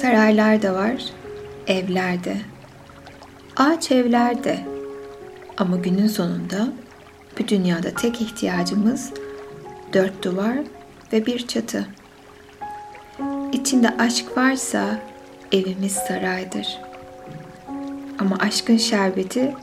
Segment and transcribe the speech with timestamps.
[0.00, 0.94] Saraylar da var,
[1.66, 2.36] evlerde,
[3.56, 4.58] ağaç evlerde.
[5.56, 6.68] Ama günün sonunda
[7.38, 9.12] bu dünyada tek ihtiyacımız
[9.92, 10.56] dört duvar
[11.12, 11.86] ve bir çatı.
[13.52, 14.98] İçinde aşk varsa
[15.52, 16.78] evimiz saraydır.
[18.18, 19.54] Ama aşkın şerbeti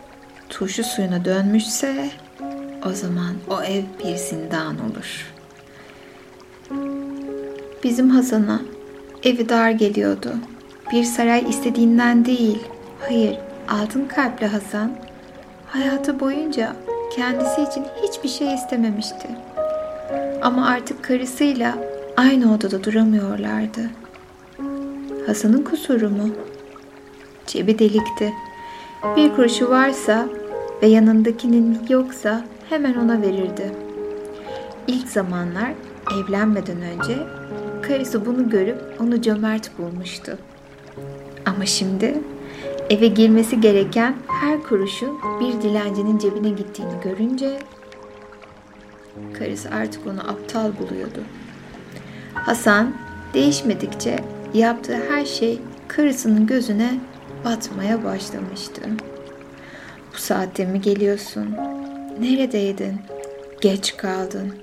[0.50, 2.10] turşu suyuna dönmüşse
[2.86, 5.34] o zaman o ev bir zindan olur.
[7.84, 8.62] Bizim Hasan'a
[9.24, 10.30] evi dar geliyordu.
[10.92, 12.60] Bir saray istediğinden değil.
[13.00, 13.38] Hayır,
[13.70, 14.92] altın kalpli Hasan
[15.68, 16.76] hayatı boyunca
[17.16, 19.28] kendisi için hiçbir şey istememişti.
[20.42, 21.78] Ama artık karısıyla
[22.18, 23.82] aynı odada duramıyorlardı.
[25.28, 26.30] Hasan'ın kusuru mu?
[27.48, 28.34] Cebi delikti.
[29.16, 30.26] Bir kuruşu varsa
[30.82, 33.72] ve yanındakinin yoksa hemen ona verirdi.
[34.88, 35.72] İlk zamanlar
[36.14, 37.18] evlenmeden önce
[37.88, 40.38] karısı bunu görüp onu cömert bulmuştu.
[41.46, 42.14] Ama şimdi
[42.90, 47.60] eve girmesi gereken her kuruşun bir dilencinin cebine gittiğini görünce
[49.34, 51.20] karısı artık onu aptal buluyordu.
[52.34, 52.94] Hasan
[53.34, 54.20] değişmedikçe
[54.54, 57.00] yaptığı her şey karısının gözüne
[57.46, 58.82] batmaya başlamıştı.
[60.14, 61.56] Bu saatte mi geliyorsun?
[62.20, 62.96] Neredeydin?
[63.62, 64.54] Geç kaldın.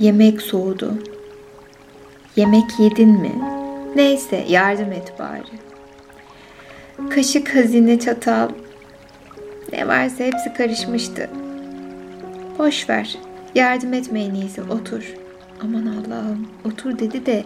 [0.00, 0.94] Yemek soğudu.
[2.36, 3.32] Yemek yedin mi?
[3.96, 5.62] Neyse yardım et bari.
[7.10, 8.48] Kaşık, hazine, çatal
[9.72, 11.30] ne varsa hepsi karışmıştı.
[12.58, 13.18] Boş ver.
[13.54, 14.68] Yardım etme en.
[14.70, 15.14] Otur.
[15.62, 16.48] Aman Allah'ım.
[16.64, 17.44] Otur dedi de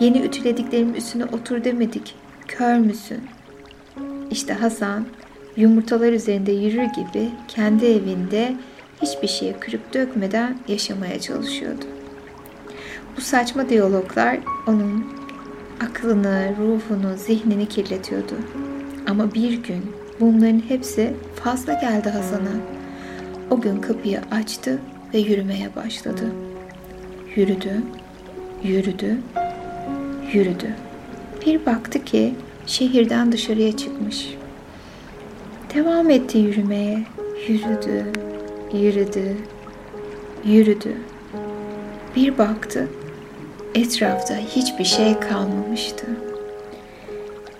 [0.00, 2.14] yeni ütülediklerimin üstüne otur demedik.
[2.48, 3.20] Kör müsün?
[4.30, 5.06] İşte Hasan
[5.56, 8.54] yumurtalar üzerinde yürür gibi kendi evinde
[9.02, 11.91] hiçbir şeye kırıp dökmeden yaşamaya çalışıyordu.
[13.16, 15.04] Bu saçma diyaloglar onun
[15.80, 18.34] aklını, ruhunu, zihnini kirletiyordu.
[19.08, 19.82] Ama bir gün
[20.20, 21.14] bunların hepsi
[21.44, 22.56] fazla geldi Hasan'a.
[23.50, 24.78] O gün kapıyı açtı
[25.14, 26.32] ve yürümeye başladı.
[27.36, 27.82] Yürüdü,
[28.62, 29.18] yürüdü,
[30.32, 30.74] yürüdü.
[31.46, 32.34] Bir baktı ki
[32.66, 34.34] şehirden dışarıya çıkmış.
[35.74, 37.04] Devam etti yürümeye.
[37.48, 38.04] Yürüdü,
[38.72, 39.36] yürüdü,
[40.44, 40.96] yürüdü.
[42.16, 42.88] Bir baktı,
[43.74, 46.06] etrafta hiçbir şey kalmamıştı.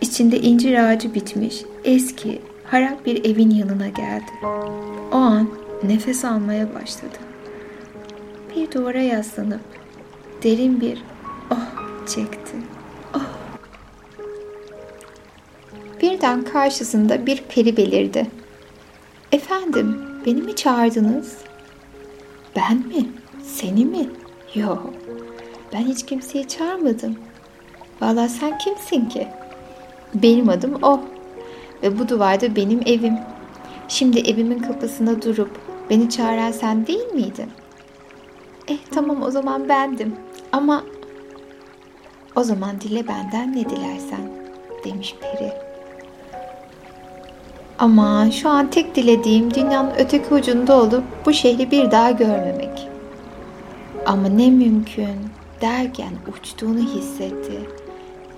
[0.00, 4.33] İçinde incir ağacı bitmiş, eski, harap bir evin yanına geldi.
[5.12, 5.49] O an
[5.83, 7.19] nefes almaya başladı.
[8.56, 9.61] Bir duvara yaslanıp
[10.43, 11.03] derin bir
[11.50, 12.56] oh çekti.
[13.15, 13.21] Oh.
[16.03, 18.27] Birden karşısında bir peri belirdi.
[19.33, 21.37] Efendim, beni mi çağırdınız?
[22.56, 23.09] Ben mi?
[23.43, 24.09] Seni mi?
[24.55, 25.02] Yok.
[25.72, 27.19] Ben hiç kimseyi çağırmadım.
[28.00, 29.28] Valla sen kimsin ki?
[30.15, 31.00] Benim adım o.
[31.83, 33.19] Ve bu duvarda benim evim.
[33.88, 37.50] Şimdi evimin kapısında durup beni çağıran sen değil miydin?
[38.69, 40.16] Eh tamam o zaman bendim.
[40.53, 40.84] Ama
[42.37, 44.31] o zaman dile benden ne dilersen
[44.84, 45.53] demiş peri.
[47.78, 52.88] Ama şu an tek dilediğim dünyanın öteki ucunda olup bu şehri bir daha görmemek.
[54.06, 55.19] Ama ne mümkün
[55.62, 57.53] derken uçtuğunu hissetti.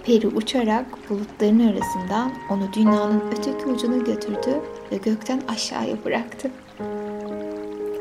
[0.06, 4.60] Peri uçarak bulutların arasından onu dünyanın öteki ucuna götürdü
[4.92, 6.50] ve gökten aşağıya bıraktı.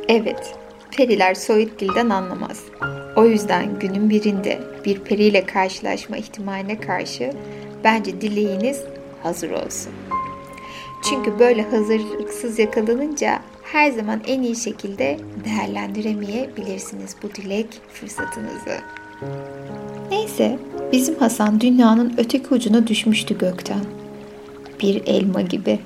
[0.07, 0.55] Evet,
[0.97, 2.63] periler soyut dilden anlamaz.
[3.15, 7.31] O yüzden günün birinde bir periyle karşılaşma ihtimaline karşı
[7.83, 8.83] bence dileğiniz
[9.23, 9.93] hazır olsun.
[11.09, 19.02] Çünkü böyle hazırlıksız yakalanınca her zaman en iyi şekilde değerlendiremeyebilirsiniz bu dilek fırsatınızı.
[20.11, 20.59] Neyse,
[20.91, 23.85] bizim Hasan dünyanın öteki ucuna düşmüştü gökten.
[24.81, 25.79] Bir elma gibi.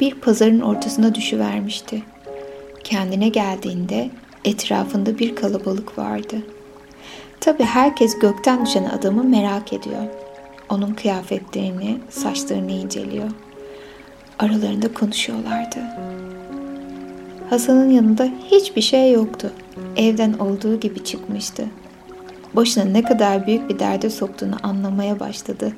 [0.00, 2.02] Bir pazarın ortasına düşüvermişti.
[2.84, 4.10] Kendine geldiğinde
[4.44, 6.36] etrafında bir kalabalık vardı.
[7.40, 10.02] Tabi herkes gökten düşen adamı merak ediyor.
[10.68, 13.30] Onun kıyafetlerini, saçlarını inceliyor.
[14.38, 15.78] Aralarında konuşuyorlardı.
[17.50, 19.52] Hasan'ın yanında hiçbir şey yoktu.
[19.96, 21.64] Evden olduğu gibi çıkmıştı.
[22.54, 25.72] Başına ne kadar büyük bir derde soktuğunu anlamaya başladı.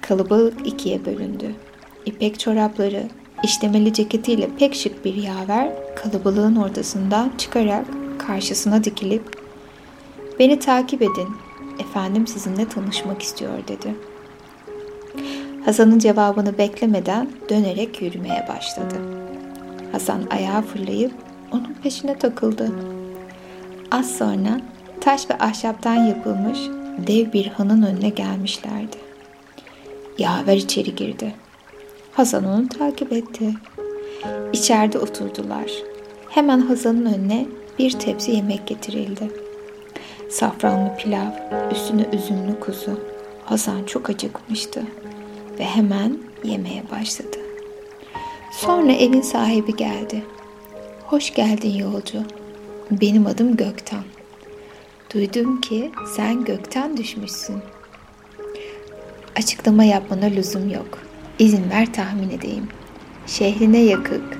[0.00, 1.54] Kalabalık ikiye bölündü.
[2.06, 3.02] İpek çorapları,
[3.44, 7.86] işlemeli ceketiyle pek şık bir yaver kalabalığın ortasından çıkarak
[8.18, 9.40] karşısına dikilip
[10.38, 11.28] ''Beni takip edin,
[11.78, 13.94] efendim sizinle tanışmak istiyor.'' dedi.
[15.64, 18.94] Hasan'ın cevabını beklemeden dönerek yürümeye başladı.
[19.92, 21.12] Hasan ayağa fırlayıp
[21.52, 22.72] onun peşine takıldı.
[23.90, 24.60] Az sonra
[25.00, 26.58] taş ve ahşaptan yapılmış
[27.06, 28.96] dev bir hanın önüne gelmişlerdi.
[30.18, 31.34] Yaver içeri girdi.
[32.12, 33.54] Hasan onu takip etti.
[34.52, 35.70] İçeride oturdular.
[36.30, 37.46] Hemen Hasan'ın önüne
[37.78, 39.30] bir tepsi yemek getirildi.
[40.30, 41.30] Safranlı pilav,
[41.72, 43.00] üstüne üzümlü kuzu.
[43.44, 44.82] Hasan çok acıkmıştı
[45.58, 47.36] ve hemen yemeye başladı.
[48.52, 50.24] Sonra evin sahibi geldi.
[51.06, 52.18] Hoş geldin yolcu.
[52.90, 54.09] Benim adım Gökten.
[55.14, 57.56] Duydum ki sen gökten düşmüşsün.
[59.36, 60.98] Açıklama yapmana lüzum yok.
[61.38, 62.68] İzin ver tahmin edeyim.
[63.26, 64.38] Şehrine yakık,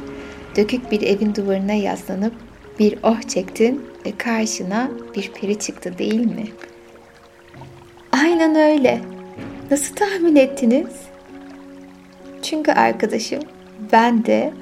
[0.57, 2.33] dökük bir evin duvarına yaslanıp
[2.79, 6.45] bir oh çektin ve karşına bir peri çıktı değil mi?
[8.13, 9.01] Aynen öyle.
[9.71, 10.91] Nasıl tahmin ettiniz?
[12.43, 13.43] Çünkü arkadaşım
[13.93, 14.53] ben de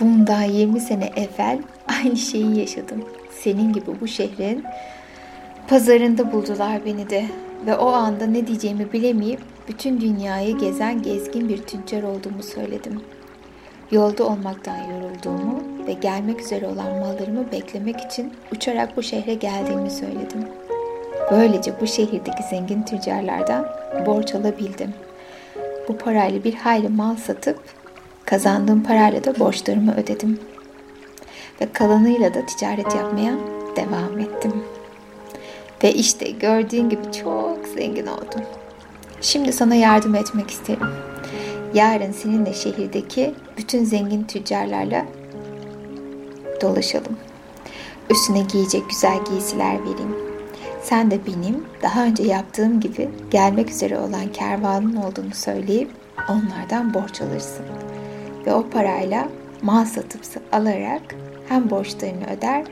[0.00, 3.04] bundan 20 sene evvel aynı şeyi yaşadım.
[3.40, 4.64] Senin gibi bu şehrin
[5.68, 7.24] pazarında buldular beni de
[7.66, 13.00] ve o anda ne diyeceğimi bilemeyip bütün dünyayı gezen gezgin bir tüccar olduğumu söyledim.
[13.90, 20.48] Yolda olmaktan yorulduğumu ve gelmek üzere olan mallarımı beklemek için uçarak bu şehre geldiğimi söyledim.
[21.30, 23.66] Böylece bu şehirdeki zengin tüccarlardan
[24.06, 24.94] borç alabildim.
[25.88, 27.60] Bu parayla bir hayli mal satıp
[28.24, 30.40] kazandığım parayla da borçlarımı ödedim.
[31.60, 33.34] Ve kalanıyla da ticaret yapmaya
[33.76, 34.64] devam ettim.
[35.84, 38.42] Ve işte gördüğün gibi çok zengin oldum.
[39.20, 40.88] Şimdi sana yardım etmek isterim.
[41.74, 45.06] Yarın seninle şehirdeki bütün zengin tüccarlarla
[46.60, 47.16] dolaşalım.
[48.10, 50.16] Üstüne giyecek güzel giysiler vereyim.
[50.82, 55.90] Sen de benim daha önce yaptığım gibi gelmek üzere olan kervanın olduğunu söyleyip
[56.28, 57.64] onlardan borç alırsın.
[58.46, 59.28] Ve o parayla
[59.62, 60.20] mal satıp
[60.52, 61.02] alarak
[61.48, 62.64] hem borçlarını öder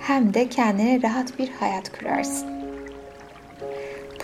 [0.00, 2.48] hem de kendine rahat bir hayat kurarsın.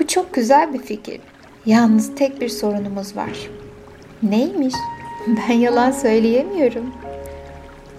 [0.01, 1.21] Bu çok güzel bir fikir.
[1.67, 3.51] Yalnız tek bir sorunumuz var.
[4.23, 4.75] Neymiş?
[5.27, 6.95] Ben yalan söyleyemiyorum.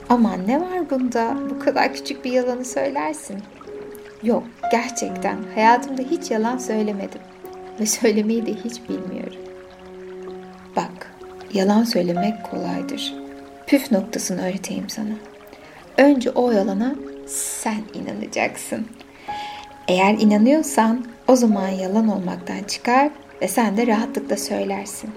[0.09, 1.37] Aman ne var bunda?
[1.49, 3.37] Bu kadar küçük bir yalanı söylersin.
[4.23, 7.21] Yok, gerçekten hayatımda hiç yalan söylemedim
[7.79, 9.41] ve söylemeyi de hiç bilmiyorum.
[10.75, 11.11] Bak,
[11.53, 13.15] yalan söylemek kolaydır.
[13.67, 15.13] Püf noktasını öğreteyim sana.
[15.97, 16.95] Önce o yalana
[17.65, 18.87] sen inanacaksın.
[19.87, 23.09] Eğer inanıyorsan o zaman yalan olmaktan çıkar
[23.41, 25.09] ve sen de rahatlıkla söylersin.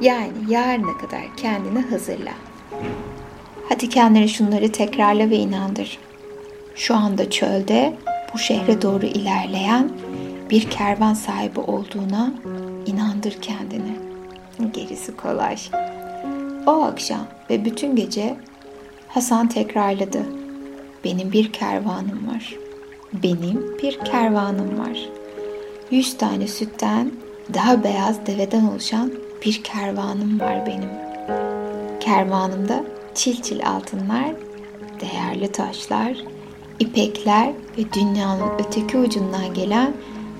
[0.00, 2.32] Yani yarına kadar kendini hazırla.
[3.68, 5.98] Hadi kendine şunları tekrarla ve inandır.
[6.74, 7.94] Şu anda çölde
[8.34, 9.92] bu şehre doğru ilerleyen
[10.50, 12.34] bir kervan sahibi olduğuna
[12.86, 13.96] inandır kendini.
[14.72, 15.56] Gerisi kolay.
[16.66, 18.36] O akşam ve bütün gece
[19.08, 20.41] Hasan tekrarladı.
[21.04, 22.56] Benim bir kervanım var.
[23.12, 25.08] Benim bir kervanım var.
[25.90, 27.12] Yüz tane sütten
[27.54, 29.12] daha beyaz deveden oluşan
[29.44, 30.90] bir kervanım var benim.
[32.00, 32.84] Kervanımda
[33.14, 34.30] çil çil altınlar,
[35.00, 36.16] değerli taşlar,
[36.78, 39.92] ipekler ve dünyanın öteki ucundan gelen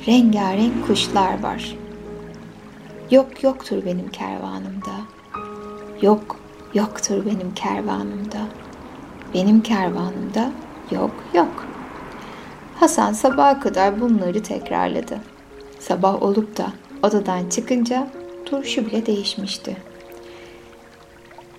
[0.07, 1.77] rengarenk kuşlar var.
[3.11, 4.93] Yok yoktur benim kervanımda.
[6.03, 6.37] Yok
[6.75, 8.41] yoktur benim kervanımda.
[9.35, 10.53] Benim kervanımda
[10.91, 11.67] yok yok.
[12.81, 15.19] Hasan sabaha kadar bunları tekrarladı.
[15.81, 16.73] Sabah olup da
[17.03, 18.09] odadan çıkınca
[18.45, 19.77] turşu bile değişmişti.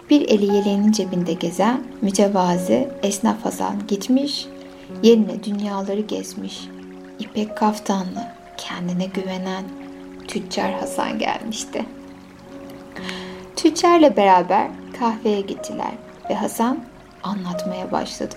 [0.09, 4.45] Bir eli yeleğinin cebinde gezen mütevazi esnaf Hasan gitmiş,
[5.03, 6.67] yerine dünyaları gezmiş.
[7.19, 8.27] İpek kaftanlı,
[8.57, 9.63] kendine güvenen
[10.27, 11.85] tüccar Hasan gelmişti.
[13.55, 14.67] Tüccarla beraber
[14.99, 15.91] kahveye gittiler
[16.29, 16.79] ve Hasan
[17.23, 18.35] anlatmaya başladı.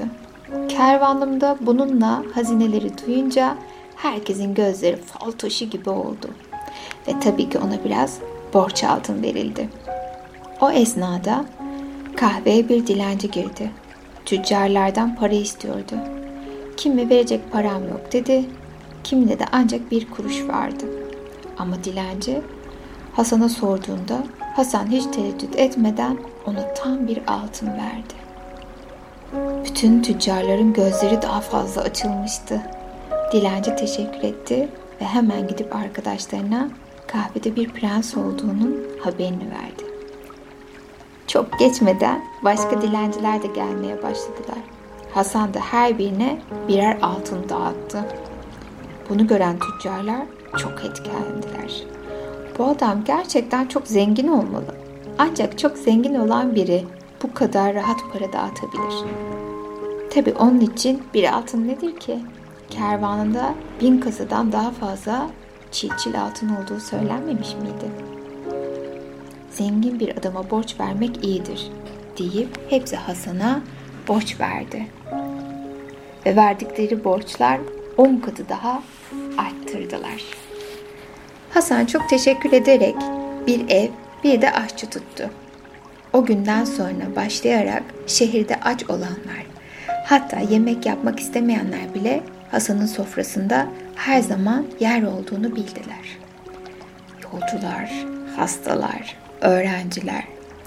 [0.68, 3.56] Kervanımda bununla hazineleri duyunca
[3.96, 6.30] herkesin gözleri fal taşı gibi oldu.
[7.08, 8.18] Ve tabii ki ona biraz
[8.54, 9.68] borç altın verildi.
[10.60, 11.44] O esnada
[12.16, 13.70] kahveye bir dilenci girdi.
[14.24, 15.94] Tüccarlardan para istiyordu.
[16.76, 18.44] Kimi verecek param yok dedi,
[19.04, 20.84] kimine de ancak bir kuruş vardı.
[21.58, 22.40] Ama dilenci
[23.12, 24.22] Hasan'a sorduğunda
[24.56, 26.16] Hasan hiç tereddüt etmeden
[26.46, 28.25] ona tam bir altın verdi.
[29.64, 32.62] Bütün tüccarların gözleri daha fazla açılmıştı.
[33.32, 34.68] Dilenci teşekkür etti
[35.00, 36.68] ve hemen gidip arkadaşlarına
[37.06, 39.84] kahvede bir prens olduğunun haberini verdi.
[41.26, 44.58] Çok geçmeden başka dilenciler de gelmeye başladılar.
[45.14, 48.04] Hasan da her birine birer altın dağıttı.
[49.08, 50.22] Bunu gören tüccarlar
[50.58, 51.84] çok etkilendiler.
[52.58, 54.74] Bu adam gerçekten çok zengin olmalı.
[55.18, 56.84] Ancak çok zengin olan biri
[57.28, 59.04] bu kadar rahat para dağıtabilir.
[60.14, 62.18] Tabi onun için bir altın nedir ki?
[62.70, 65.30] kervanında bin kasadan daha fazla
[65.70, 67.90] çil altın olduğu söylenmemiş miydi?
[69.50, 71.70] Zengin bir adama borç vermek iyidir
[72.18, 73.60] deyip hepsi Hasan'a
[74.08, 74.86] borç verdi.
[76.26, 77.60] Ve verdikleri borçlar
[77.96, 78.82] on katı daha
[79.38, 80.24] arttırdılar.
[81.54, 82.96] Hasan çok teşekkür ederek
[83.46, 83.88] bir ev
[84.24, 85.30] bir de aşçı tuttu.
[86.16, 89.46] O günden sonra başlayarak şehirde aç olanlar,
[90.04, 92.20] hatta yemek yapmak istemeyenler bile
[92.50, 96.18] Hasan'ın sofrasında her zaman yer olduğunu bildiler.
[97.24, 97.90] Yolcular,
[98.36, 100.24] hastalar, öğrenciler,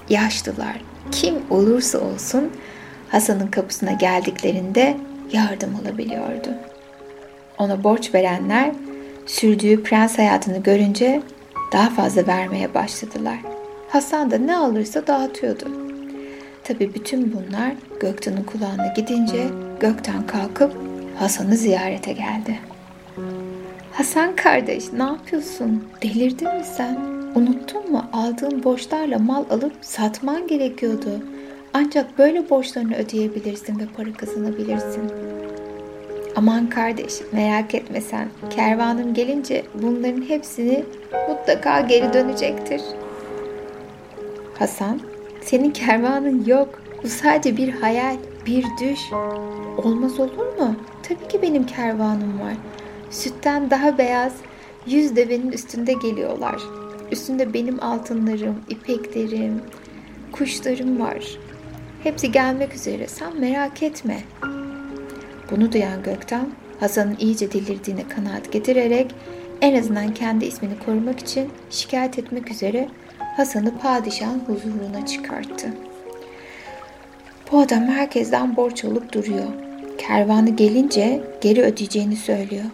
[0.08, 2.50] yaşlılar, kim olursa olsun
[3.08, 4.96] Hasan'ın kapısına geldiklerinde
[5.32, 6.50] yardım alabiliyordu.
[7.58, 8.70] Ona borç verenler
[9.26, 11.22] sürdüğü prens hayatını görünce
[11.72, 13.38] daha fazla vermeye başladılar.
[13.90, 15.64] Hasan da ne alırsa dağıtıyordu.
[16.64, 19.46] Tabi bütün bunlar Gökten'in kulağına gidince
[19.80, 20.72] Gökten kalkıp
[21.18, 22.58] Hasan'ı ziyarete geldi.
[23.92, 25.84] Hasan kardeş ne yapıyorsun?
[26.02, 26.98] Delirdin mi sen?
[27.34, 31.10] Unuttun mu aldığın borçlarla mal alıp satman gerekiyordu.
[31.74, 35.12] Ancak böyle borçlarını ödeyebilirsin ve para kazanabilirsin.
[36.36, 38.28] Aman kardeş merak etme sen.
[38.50, 40.84] Kervanım gelince bunların hepsini
[41.28, 42.80] mutlaka geri dönecektir.
[44.60, 45.00] Hasan,
[45.40, 46.82] senin kervanın yok.
[47.02, 49.00] Bu sadece bir hayal, bir düş.
[49.76, 50.76] Olmaz olur mu?
[51.02, 52.54] Tabii ki benim kervanım var.
[53.10, 54.32] Sütten daha beyaz,
[54.86, 56.60] yüz devenin üstünde geliyorlar.
[57.12, 59.62] Üstünde benim altınlarım, ipeklerim,
[60.32, 61.38] kuşlarım var.
[62.02, 63.08] Hepsi gelmek üzere.
[63.08, 64.20] Sen merak etme.
[65.50, 66.48] Bunu duyan Gökten,
[66.80, 69.14] Hasan'ın iyice delirdiğine kanaat getirerek
[69.60, 72.88] en azından kendi ismini korumak için şikayet etmek üzere
[73.40, 75.68] Hasan'ı padişahın huzuruna çıkarttı.
[77.52, 79.46] Bu adam herkesten borç alıp duruyor.
[79.98, 82.64] Kervanı gelince geri ödeyeceğini söylüyor.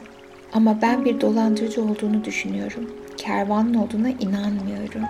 [0.52, 2.90] Ama ben bir dolandırıcı olduğunu düşünüyorum.
[3.16, 5.02] Kervanın olduğuna inanmıyorum.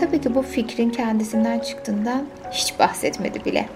[0.00, 3.68] Tabii ki bu fikrin kendisinden çıktığından hiç bahsetmedi bile.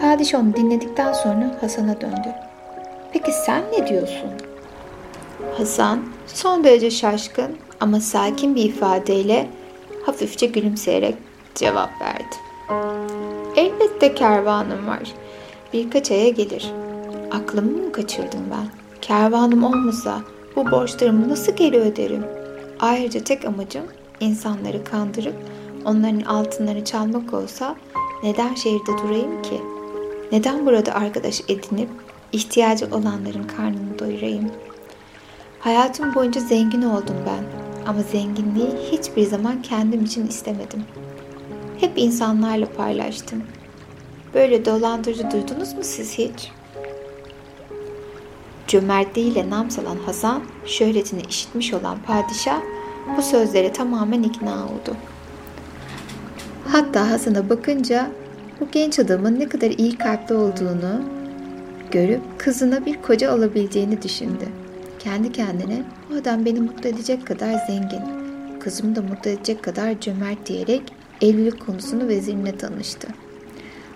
[0.00, 2.28] Padişah onu dinledikten sonra Hasan'a döndü.
[3.12, 4.30] Peki sen ne diyorsun?
[5.58, 9.48] Hasan son derece şaşkın ama sakin bir ifadeyle
[10.06, 11.14] hafifçe gülümseyerek
[11.54, 12.36] cevap verdi.
[13.56, 15.12] Elbette kervanım var.
[15.72, 16.72] Birkaç aya gelir.
[17.30, 18.66] Aklımı mı kaçırdım ben?
[19.00, 20.20] Kervanım olmasa
[20.56, 22.24] bu borçlarımı nasıl geri öderim?
[22.80, 23.84] Ayrıca tek amacım
[24.20, 25.34] insanları kandırıp
[25.84, 27.76] onların altınları çalmak olsa
[28.22, 29.60] neden şehirde durayım ki?
[30.32, 31.88] Neden burada arkadaş edinip
[32.32, 34.50] ihtiyacı olanların karnını doyurayım?
[35.60, 37.55] Hayatım boyunca zengin oldum ben
[37.86, 40.84] ama zenginliği hiçbir zaman kendim için istemedim.
[41.80, 43.42] Hep insanlarla paylaştım.
[44.34, 46.52] Böyle dolandırıcı duydunuz mu siz hiç?
[48.66, 52.60] Cömertliğiyle nam salan Hasan, şöhretini işitmiş olan padişah
[53.16, 54.96] bu sözlere tamamen ikna oldu.
[56.68, 58.10] Hatta Hasan'a bakınca
[58.60, 61.00] bu genç adamın ne kadar iyi kalpli olduğunu
[61.90, 64.44] görüp kızına bir koca alabileceğini düşündü.
[65.06, 68.02] Kendi kendine bu adam beni mutlu edecek kadar zengin,
[68.60, 70.82] kızımı da mutlu edecek kadar cömert diyerek
[71.20, 73.08] evlilik konusunu vezirine tanıştı.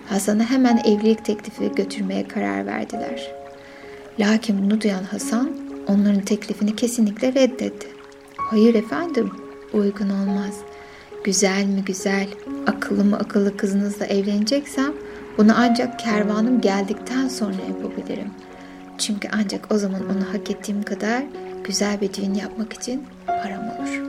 [0.09, 3.31] Hasan'a hemen evlilik teklifi götürmeye karar verdiler.
[4.19, 5.51] Lakin bunu duyan Hasan
[5.87, 7.87] onların teklifini kesinlikle reddetti.
[8.37, 9.31] Hayır efendim,
[9.73, 10.57] uygun olmaz.
[11.23, 12.27] Güzel mi güzel,
[12.67, 14.93] akıllı mı akıllı kızınızla evleneceksem
[15.37, 18.31] bunu ancak kervanım geldikten sonra yapabilirim.
[19.01, 21.23] Çünkü ancak o zaman onu hak ettiğim kadar
[21.63, 24.01] güzel bir düğün yapmak için param olur.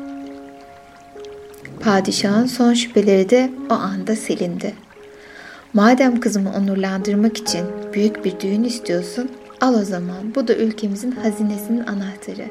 [1.80, 4.74] Padişahın son şüpheleri de o anda silindi.
[5.72, 9.30] Madem kızımı onurlandırmak için büyük bir düğün istiyorsun,
[9.60, 12.46] al o zaman bu da ülkemizin hazinesinin anahtarı.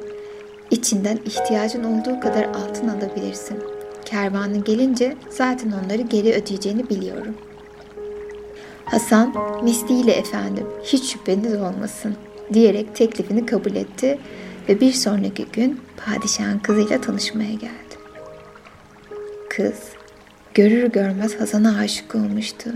[0.72, 3.60] İçinden ihtiyacın olduğu kadar altın alabilirsin.
[4.06, 7.36] Kervanı gelince zaten onları geri ödeyeceğini biliyorum.
[8.86, 9.34] Hasan
[9.64, 12.16] misliyle efendim hiç şüpheniz olmasın
[12.54, 14.18] diyerek teklifini kabul etti
[14.70, 17.96] ve bir sonraki gün padişahın kızıyla tanışmaya geldi.
[19.50, 19.80] Kız
[20.54, 22.70] görür görmez Hasan'a aşık olmuştu.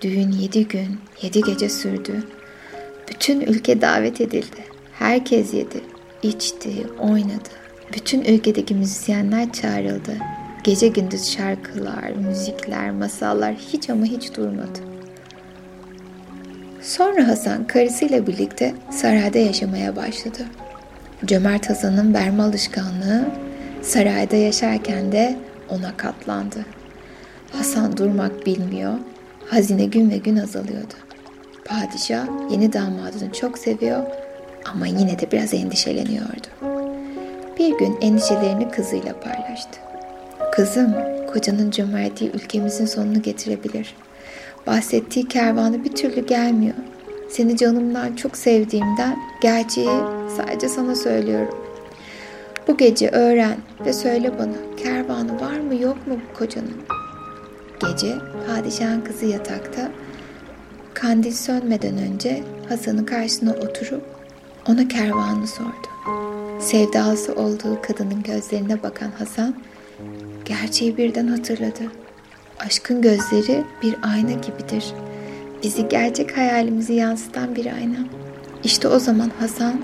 [0.00, 2.22] Düğün yedi gün, yedi gece sürdü.
[3.10, 4.64] Bütün ülke davet edildi.
[4.92, 5.80] Herkes yedi,
[6.22, 7.48] içti, oynadı.
[7.94, 10.16] Bütün ülkedeki müzisyenler çağrıldı.
[10.64, 14.78] Gece gündüz şarkılar, müzikler, masallar hiç ama hiç durmadı.
[16.88, 20.38] Sonra Hasan karısıyla birlikte sarayda yaşamaya başladı.
[21.24, 23.24] Cömert Hasan'ın verme alışkanlığı
[23.82, 25.36] sarayda yaşarken de
[25.68, 26.66] ona katlandı.
[27.52, 28.92] Hasan durmak bilmiyor,
[29.46, 30.94] hazine gün ve gün azalıyordu.
[31.64, 34.06] Padişah yeni damadını çok seviyor
[34.64, 36.48] ama yine de biraz endişeleniyordu.
[37.58, 39.80] Bir gün endişelerini kızıyla paylaştı.
[40.52, 40.94] Kızım,
[41.32, 43.94] kocanın cömertliği ülkemizin sonunu getirebilir.
[44.68, 46.74] Bahsettiği kervanı bir türlü gelmiyor.
[47.28, 50.00] Seni canımdan çok sevdiğimden gerçeği
[50.36, 51.54] sadece sana söylüyorum.
[52.68, 53.56] Bu gece öğren
[53.86, 56.76] ve söyle bana kervanı var mı yok mu bu kocanın?
[57.80, 58.14] Gece
[58.46, 59.90] padişahın kızı yatakta
[60.94, 64.02] kandil sönmeden önce Hasan'ın karşısına oturup
[64.68, 65.88] ona kervanı sordu.
[66.60, 69.54] Sevdalısı olduğu kadının gözlerine bakan Hasan
[70.44, 72.07] gerçeği birden hatırladı.
[72.66, 74.84] Aşkın gözleri bir ayna gibidir.
[75.62, 77.98] Bizi gerçek hayalimizi yansıtan bir ayna.
[78.64, 79.80] İşte o zaman Hasan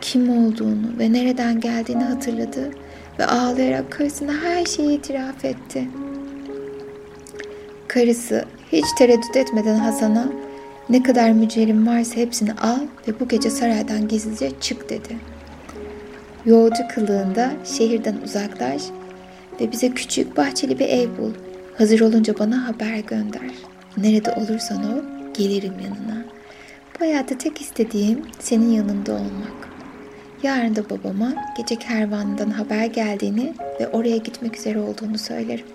[0.00, 2.70] kim olduğunu ve nereden geldiğini hatırladı
[3.18, 5.88] ve ağlayarak karısına her şeyi itiraf etti.
[7.88, 10.28] Karısı hiç tereddüt etmeden Hasan'a
[10.88, 15.16] ne kadar mücevherin varsa hepsini al ve bu gece saraydan gizlice çık dedi.
[16.46, 18.82] Yolcu kılığında şehirden uzaklaş
[19.60, 21.32] ve bize küçük bahçeli bir ev bul.
[21.78, 23.50] Hazır olunca bana haber gönder.
[23.96, 25.02] Nerede olursan ol,
[25.34, 26.24] gelirim yanına.
[26.94, 29.68] Bu hayatta tek istediğim senin yanında olmak.
[30.42, 35.66] Yarın da babama gece kervanından haber geldiğini ve oraya gitmek üzere olduğunu söylerim.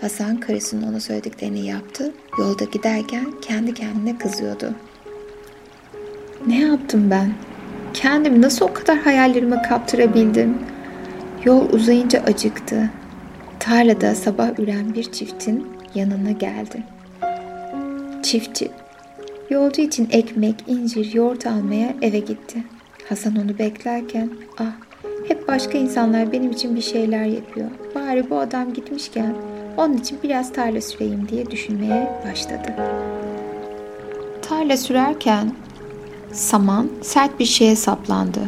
[0.00, 2.12] Hasan karısının ona söylediklerini yaptı.
[2.38, 4.74] Yolda giderken kendi kendine kızıyordu.
[6.46, 7.32] Ne yaptım ben?
[7.94, 10.58] Kendimi nasıl o kadar hayallerime kaptırabildim?
[11.44, 12.90] Yol uzayınca acıktı.
[13.60, 16.82] Tarlada sabah üren bir çiftin yanına geldi.
[18.22, 18.70] Çiftçi,
[19.50, 22.64] yolcu için ekmek, incir, yoğurt almaya eve gitti.
[23.08, 24.72] Hasan onu beklerken, ah
[25.28, 27.70] hep başka insanlar benim için bir şeyler yapıyor.
[27.94, 29.34] Bari bu adam gitmişken
[29.76, 32.74] onun için biraz tarla süreyim diye düşünmeye başladı.
[34.42, 35.52] Tarla sürerken
[36.32, 38.40] saman sert bir şeye saplandı.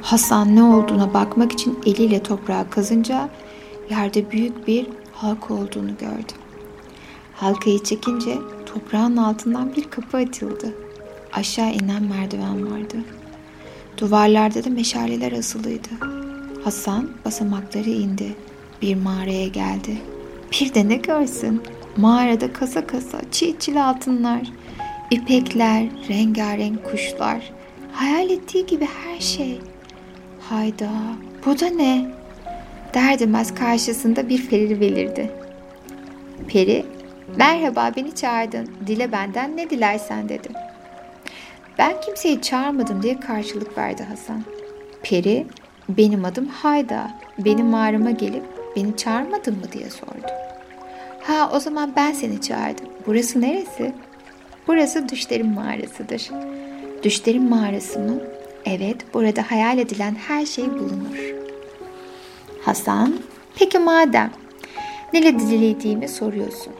[0.00, 3.28] Hasan ne olduğuna bakmak için eliyle toprağa kazınca
[3.90, 6.32] yerde büyük bir halka olduğunu gördü.
[7.34, 10.74] Halkayı çekince toprağın altından bir kapı açıldı.
[11.32, 12.96] Aşağı inen merdiven vardı.
[13.98, 15.88] Duvarlarda da meşaleler asılıydı.
[16.64, 18.34] Hasan basamakları indi.
[18.82, 19.98] Bir mağaraya geldi.
[20.52, 21.62] Bir de ne görsün?
[21.96, 24.42] Mağarada kasa kasa çiğ çil altınlar,
[25.10, 27.52] ipekler, rengarenk kuşlar,
[27.92, 29.60] hayal ettiği gibi her şey.
[30.40, 30.90] Hayda,
[31.46, 32.21] bu da ne?
[32.94, 35.30] Derdemez karşısında bir peri belirdi.
[36.48, 36.86] Peri,
[37.36, 40.48] merhaba beni çağırdın, dile benden ne dilersen dedi.
[41.78, 44.44] Ben kimseyi çağırmadım diye karşılık verdi Hasan.
[45.02, 45.46] Peri,
[45.88, 48.44] benim adım Hayda, benim mağarama gelip
[48.76, 50.32] beni çağırmadın mı diye sordu.
[51.22, 52.86] Ha o zaman ben seni çağırdım.
[53.06, 53.92] Burası neresi?
[54.66, 56.30] Burası düşlerin mağarasıdır.
[57.02, 58.20] Düşlerin mağarası mı?
[58.66, 61.41] Evet, burada hayal edilen her şey bulunur.
[62.64, 63.14] Hasan,
[63.58, 64.30] peki madem
[65.12, 66.72] ne dilediğimi soruyorsun.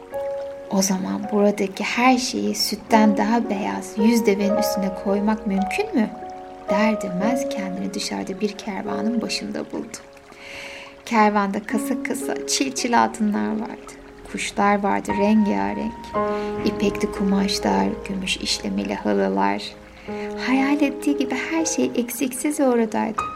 [0.71, 6.09] O zaman buradaki her şeyi sütten daha beyaz yüz devenin üstüne koymak mümkün mü?
[6.69, 9.97] Der demez kendini dışarıda bir kervanın başında buldu.
[11.05, 13.93] Kervanda kasa kasa çil çil altınlar vardı.
[14.31, 15.93] Kuşlar vardı rengarenk.
[16.65, 19.63] İpekli kumaşlar, gümüş işlemeli halılar.
[20.47, 23.32] Hayal ettiği gibi her şey eksiksiz oradaydı.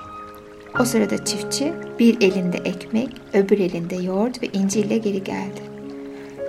[0.79, 5.61] O sırada çiftçi bir elinde ekmek, öbür elinde yoğurt ve inciyle geri geldi.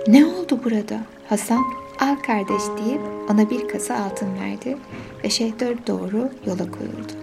[0.07, 0.99] Ne oldu burada?
[1.29, 1.63] Hasan
[1.99, 4.77] al kardeş deyip ona bir kasa altın verdi
[5.23, 7.13] ve şehre doğru yola koyuldu.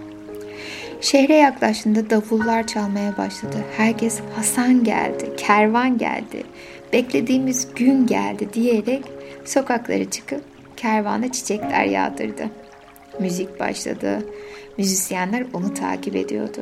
[1.00, 3.56] Şehre yaklaştığında davullar çalmaya başladı.
[3.76, 6.42] Herkes Hasan geldi, kervan geldi,
[6.92, 9.04] beklediğimiz gün geldi diyerek
[9.44, 10.42] sokaklara çıkıp
[10.76, 12.50] kervana çiçekler yağdırdı.
[13.20, 14.26] Müzik başladı.
[14.78, 16.60] Müzisyenler onu takip ediyordu.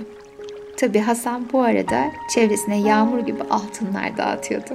[0.76, 4.74] Tabi Hasan bu arada çevresine yağmur gibi altınlar dağıtıyordu.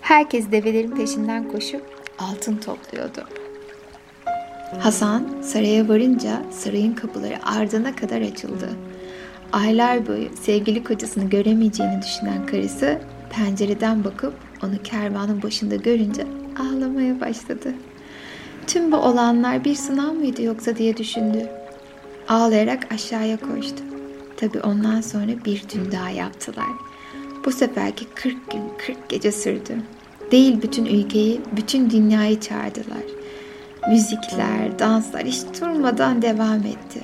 [0.00, 1.82] Herkes develerin peşinden koşup
[2.18, 3.24] altın topluyordu.
[4.78, 8.68] Hasan saraya varınca sarayın kapıları ardına kadar açıldı.
[9.52, 12.98] Aylar boyu sevgili kocasını göremeyeceğini düşünen karısı
[13.30, 16.26] pencereden bakıp onu kervanın başında görünce
[16.60, 17.74] ağlamaya başladı.
[18.66, 21.48] Tüm bu olanlar bir sınav mıydı yoksa diye düşündü.
[22.28, 23.93] Ağlayarak aşağıya koştu.
[24.36, 26.68] Tabi ondan sonra bir gün daha yaptılar.
[27.44, 29.76] Bu seferki 40 gün 40 gece sürdü.
[30.30, 33.02] Değil bütün ülkeyi, bütün dünyayı çağırdılar.
[33.88, 37.00] Müzikler, danslar hiç durmadan devam etti.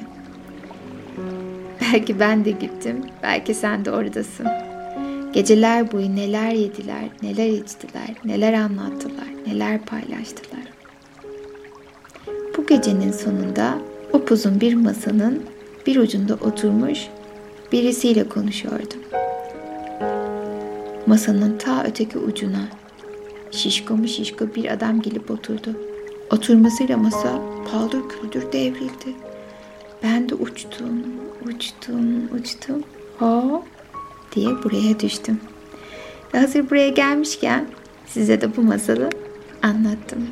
[1.80, 4.46] Belki ben de gittim, belki sen de oradasın.
[5.32, 10.60] Geceler boyu neler yediler, neler içtiler, neler anlattılar, neler paylaştılar.
[12.56, 13.78] Bu gecenin sonunda
[14.12, 15.42] upuzun bir masanın
[15.86, 17.08] bir ucunda oturmuş
[17.72, 19.00] birisiyle konuşuyordum.
[21.06, 22.68] Masanın ta öteki ucuna
[23.50, 25.76] şişko mu şişko bir adam gelip oturdu.
[26.32, 29.14] Oturmasıyla masa paldır küldür devrildi.
[30.02, 31.04] Ben de uçtum,
[31.46, 32.82] uçtum, uçtum.
[33.18, 33.64] Ho
[34.34, 35.40] diye buraya düştüm.
[36.34, 37.66] Ve hazır buraya gelmişken
[38.06, 39.10] size de bu masalı
[39.62, 40.26] anlattım.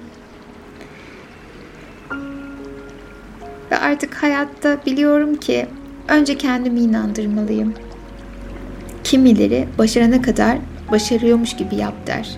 [3.71, 5.67] Ve artık hayatta biliyorum ki
[6.09, 7.75] önce kendimi inandırmalıyım.
[9.05, 10.59] Kimileri başarana kadar
[10.91, 12.37] başarıyormuş gibi yap der.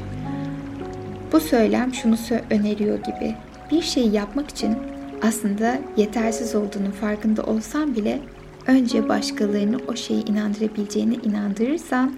[1.32, 2.16] Bu söylem şunu
[2.50, 3.34] öneriyor gibi.
[3.70, 4.76] Bir şeyi yapmak için
[5.22, 8.18] aslında yetersiz olduğunun farkında olsan bile
[8.66, 12.12] önce başkalarını o şeyi inandırabileceğine inandırırsan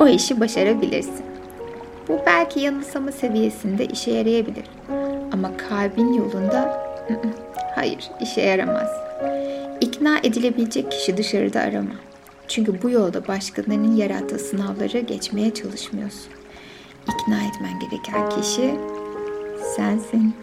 [0.00, 1.24] o işi başarabilirsin.
[2.08, 4.64] Bu belki yanılsama seviyesinde işe yarayabilir.
[5.32, 6.82] Ama kalbin yolunda
[7.74, 9.09] hayır işe yaramaz.
[9.80, 11.94] İkna edilebilecek kişi dışarıda arama.
[12.48, 16.32] Çünkü bu yolda başkalarının yarattığı sınavları geçmeye çalışmıyorsun.
[17.02, 18.74] İkna etmen gereken kişi
[19.76, 20.34] sensin.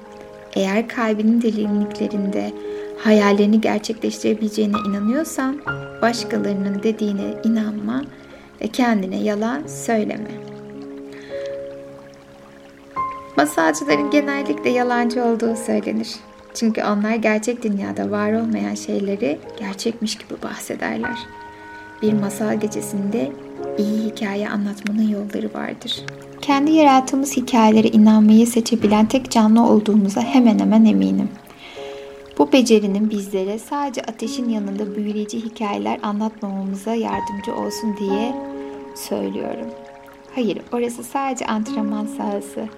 [0.54, 2.54] Eğer kalbinin derinliklerinde
[2.98, 5.62] hayallerini gerçekleştirebileceğine inanıyorsan
[6.02, 8.04] başkalarının dediğine inanma
[8.62, 10.32] ve kendine yalan söyleme.
[13.38, 16.16] Masalcıların genellikle yalancı olduğu söylenir.
[16.60, 21.18] Çünkü onlar gerçek dünyada var olmayan şeyleri gerçekmiş gibi bahsederler.
[22.02, 23.32] Bir masal gecesinde
[23.78, 26.04] iyi hikaye anlatmanın yolları vardır.
[26.42, 31.30] Kendi yarattığımız hikayelere inanmayı seçebilen tek canlı olduğumuza hemen hemen eminim.
[32.38, 38.36] Bu becerinin bizlere sadece ateşin yanında büyüleyici hikayeler anlatmamamıza yardımcı olsun diye
[38.96, 39.68] söylüyorum.
[40.36, 42.70] Hayır, orası sadece antrenman sahası.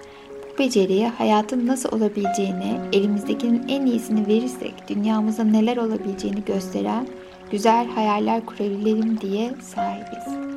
[0.54, 7.06] Bu beceriye hayatın nasıl olabileceğini, elimizdekinin en iyisini verirsek dünyamıza neler olabileceğini gösteren
[7.50, 10.50] güzel hayaller kurabilelim diye sahibiz.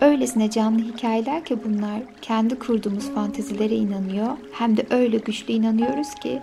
[0.00, 6.40] Öylesine canlı hikayeler ki bunlar kendi kurduğumuz fantezilere inanıyor hem de öyle güçlü inanıyoruz ki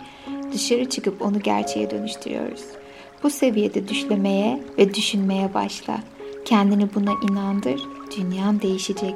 [0.52, 2.64] dışarı çıkıp onu gerçeğe dönüştürüyoruz.
[3.22, 5.98] Bu seviyede düşlemeye ve düşünmeye başla.
[6.44, 7.82] Kendini buna inandır,
[8.16, 9.14] dünyan değişecek.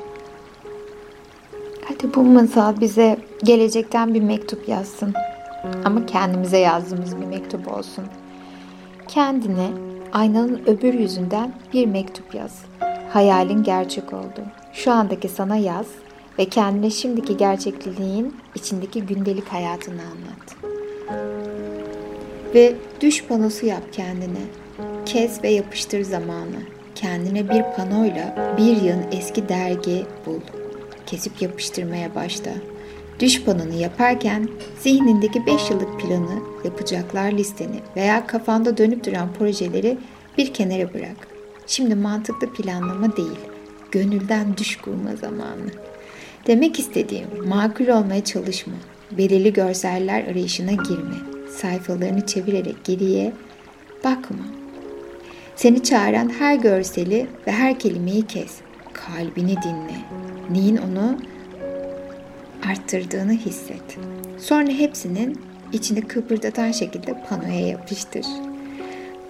[1.88, 5.14] Hadi bu masal bize gelecekten bir mektup yazsın.
[5.85, 8.05] Ama kendimize yazdığımız bir mektup olsun.
[9.09, 9.68] Kendine
[10.12, 12.64] aynanın öbür yüzünden bir mektup yaz.
[13.11, 14.40] Hayalin gerçek oldu.
[14.73, 15.87] Şu andaki sana yaz
[16.38, 20.75] ve kendine şimdiki gerçekliğin içindeki gündelik hayatını anlat.
[22.55, 24.44] Ve düş panosu yap kendine.
[25.07, 26.61] Kes ve yapıştır zamanı.
[26.94, 30.63] Kendine bir panoyla bir yılın eski dergi bul.
[31.07, 32.51] Kesip yapıştırmaya başla.
[33.21, 34.49] Düş panonu yaparken
[34.81, 39.99] zihnindeki 5 yıllık planı, yapacaklar listeni veya kafanda dönüp duran projeleri
[40.38, 41.29] bir kenara bırak.
[41.67, 43.38] Şimdi mantıklı planlama değil,
[43.90, 45.71] gönülden düş kurma zamanı.
[46.47, 48.75] Demek istediğim makul olmaya çalışma,
[49.11, 51.17] belirli görseller arayışına girme,
[51.57, 53.33] sayfalarını çevirerek geriye
[54.05, 54.47] bakma.
[55.57, 58.55] Seni çağıran her görseli ve her kelimeyi kes.
[58.93, 60.24] Kalbini dinle.
[60.51, 61.19] Neyin onu
[62.71, 63.99] arttırdığını hisset.
[64.39, 65.41] Sonra hepsinin
[65.73, 68.27] içini kıpırdatan şekilde panoya yapıştır.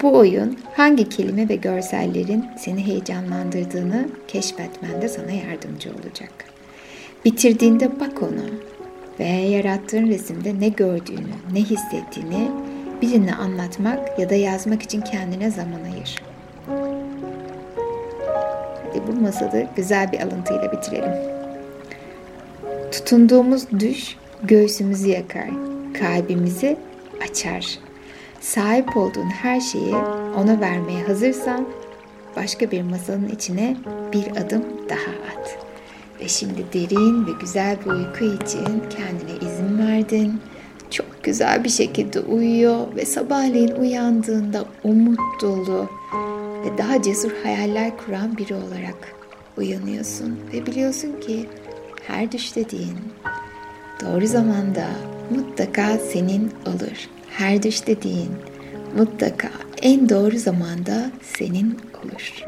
[0.02, 6.30] Bu oyun hangi kelime ve görsellerin seni heyecanlandırdığını keşfetmende sana yardımcı olacak.
[7.24, 8.46] Bitirdiğinde bak ona
[9.20, 12.50] ve yarattığın resimde ne gördüğünü, ne hissettiğini
[13.02, 16.33] birine anlatmak ya da yazmak için kendine zaman ayır.
[18.94, 21.12] Hadi bu masalı güzel bir alıntıyla bitirelim.
[22.92, 25.48] Tutunduğumuz düş göğsümüzü yakar,
[26.00, 26.76] kalbimizi
[27.30, 27.78] açar
[28.40, 29.94] sahip olduğun her şeyi
[30.36, 31.66] ona vermeye hazırsan
[32.36, 33.76] başka bir masanın içine
[34.12, 35.58] bir adım daha at.
[36.20, 40.40] Ve şimdi derin ve güzel bir uyku için kendine izin verdin.
[40.90, 45.88] Çok güzel bir şekilde uyuyor ve sabahleyin uyandığında umut dolu
[46.64, 49.14] ve daha cesur hayaller kuran biri olarak
[49.56, 51.48] uyanıyorsun ve biliyorsun ki
[52.06, 52.98] her düş dediğin
[54.00, 54.86] doğru zamanda
[55.30, 58.30] mutlaka senin olur her düş dediğin
[58.96, 59.50] mutlaka
[59.82, 62.44] en doğru zamanda senin olur.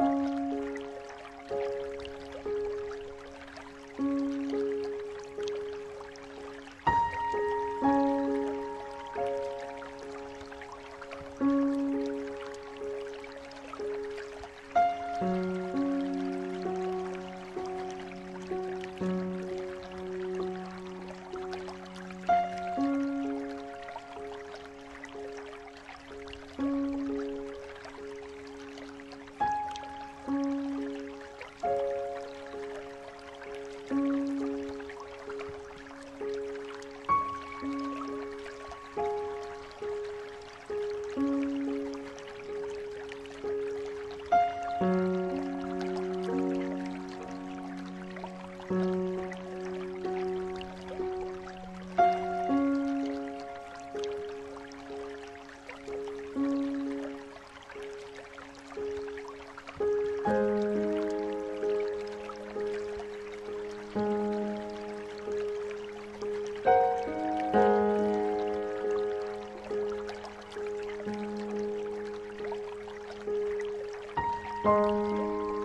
[74.67, 75.56] Müzik